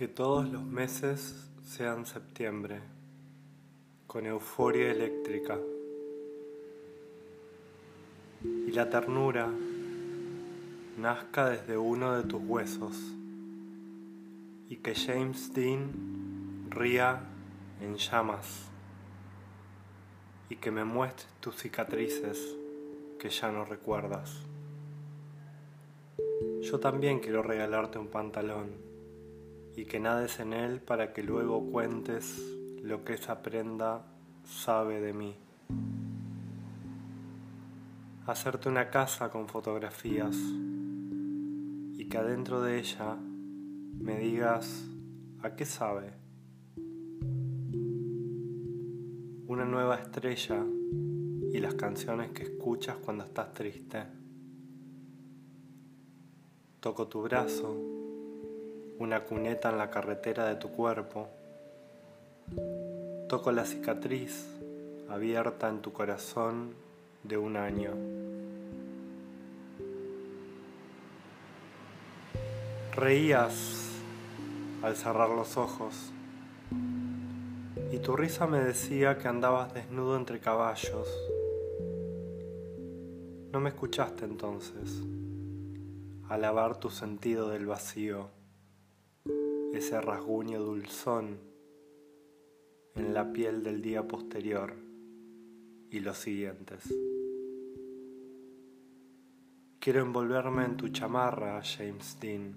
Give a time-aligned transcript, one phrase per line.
[0.00, 2.80] Que todos los meses sean septiembre,
[4.06, 5.58] con euforia eléctrica.
[8.42, 9.50] Y la ternura
[10.96, 12.96] nazca desde uno de tus huesos.
[14.70, 17.20] Y que James Dean ría
[17.82, 18.70] en llamas.
[20.48, 22.56] Y que me muestres tus cicatrices
[23.18, 24.34] que ya no recuerdas.
[26.62, 28.89] Yo también quiero regalarte un pantalón
[29.76, 32.40] y que nades en él para que luego cuentes
[32.82, 34.04] lo que esa prenda
[34.44, 35.36] sabe de mí.
[38.26, 40.36] Hacerte una casa con fotografías
[41.96, 44.86] y que adentro de ella me digas
[45.42, 46.12] a qué sabe.
[49.46, 50.64] Una nueva estrella
[51.52, 54.04] y las canciones que escuchas cuando estás triste.
[56.80, 57.99] Toco tu brazo
[59.00, 61.26] una cuneta en la carretera de tu cuerpo.
[63.30, 64.46] Toco la cicatriz
[65.08, 66.74] abierta en tu corazón
[67.22, 67.92] de un año.
[72.94, 73.88] Reías
[74.82, 76.12] al cerrar los ojos
[77.90, 81.08] y tu risa me decía que andabas desnudo entre caballos.
[83.50, 85.02] No me escuchaste entonces
[86.28, 88.39] alabar tu sentido del vacío
[89.72, 91.38] ese rasguño dulzón
[92.96, 94.74] en la piel del día posterior
[95.90, 96.92] y los siguientes.
[99.78, 102.56] Quiero envolverme en tu chamarra, James Dean,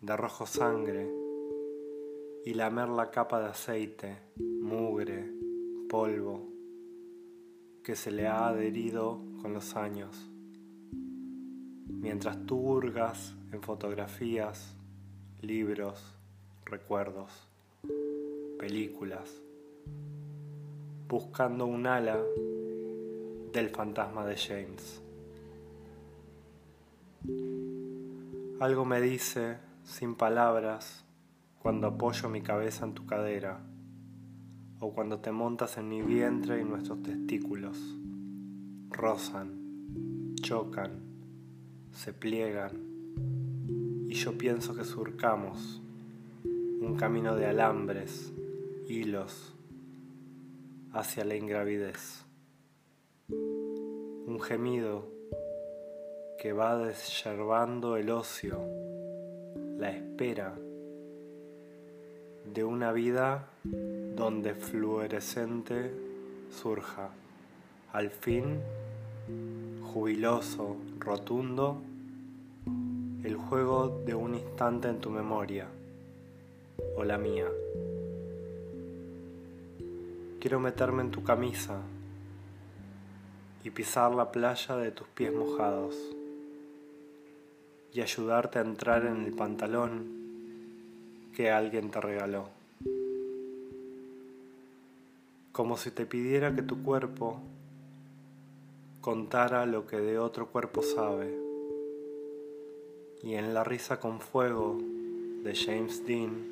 [0.00, 1.08] de rojo sangre,
[2.44, 5.32] y lamer la capa de aceite, mugre,
[5.88, 6.52] polvo,
[7.84, 10.28] que se le ha adherido con los años,
[11.86, 14.76] mientras tú hurgas en fotografías
[15.46, 16.02] libros,
[16.64, 17.30] recuerdos,
[18.58, 19.30] películas,
[21.08, 22.18] buscando un ala
[23.52, 25.02] del fantasma de James.
[28.58, 31.04] Algo me dice, sin palabras,
[31.62, 33.60] cuando apoyo mi cabeza en tu cadera,
[34.80, 37.78] o cuando te montas en mi vientre y nuestros testículos
[38.90, 41.02] rozan, chocan,
[41.92, 42.95] se pliegan
[44.16, 45.82] yo pienso que surcamos
[46.42, 48.32] un camino de alambres,
[48.88, 49.54] hilos,
[50.92, 52.24] hacia la ingravidez.
[53.28, 55.06] Un gemido
[56.38, 58.58] que va desyervando el ocio,
[59.78, 60.56] la espera
[62.54, 65.92] de una vida donde fluorescente
[66.50, 67.10] surja,
[67.92, 68.60] al fin,
[69.92, 71.82] jubiloso, rotundo,
[73.24, 75.66] el juego de un instante en tu memoria
[76.96, 77.46] o la mía.
[80.40, 81.80] Quiero meterme en tu camisa
[83.64, 85.96] y pisar la playa de tus pies mojados
[87.92, 90.04] y ayudarte a entrar en el pantalón
[91.34, 92.48] que alguien te regaló.
[95.52, 97.40] Como si te pidiera que tu cuerpo
[99.00, 101.45] contara lo que de otro cuerpo sabe
[103.22, 104.78] y en La risa con fuego
[105.42, 106.44] de James Dean,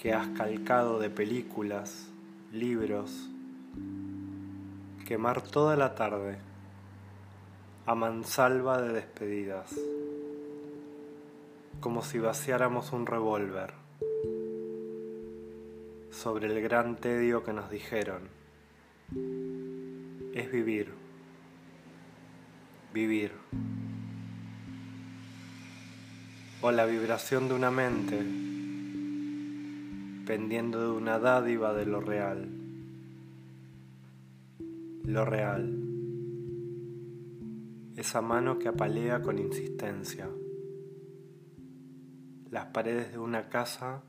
[0.00, 2.08] que has calcado de películas,
[2.52, 3.28] libros,
[5.06, 6.38] quemar toda la tarde
[7.86, 9.74] a mansalva de despedidas,
[11.80, 13.74] como si vaciáramos un revólver
[16.10, 18.28] sobre el gran tedio que nos dijeron,
[20.34, 20.92] es vivir,
[22.92, 23.32] vivir
[26.66, 28.16] o la vibración de una mente
[30.24, 32.48] pendiendo de una dádiva de lo real.
[35.04, 35.78] Lo real.
[37.96, 40.26] Esa mano que apalea con insistencia.
[42.48, 44.02] Las paredes de una casa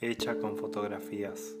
[0.00, 1.52] hecha con fotografías.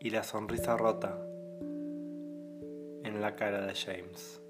[0.00, 1.16] Y la sonrisa rota
[3.04, 4.41] en la cara de James.